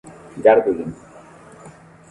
Gardu 0.43 0.77
lin! 0.79 0.95